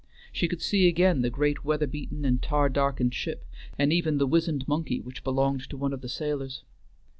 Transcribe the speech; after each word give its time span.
She 0.31 0.47
could 0.47 0.63
see 0.63 0.87
again 0.87 1.21
the 1.21 1.29
great 1.29 1.63
weather 1.63 1.85
beaten 1.85 2.25
and 2.25 2.41
tar 2.41 2.69
darkened 2.69 3.13
ship, 3.13 3.45
and 3.77 3.93
even 3.93 4.17
the 4.17 4.25
wizened 4.25 4.67
monkey 4.67 4.99
which 4.99 5.23
belonged 5.23 5.69
to 5.69 5.77
one 5.77 5.93
of 5.93 6.01
the 6.01 6.09
sailors. 6.09 6.63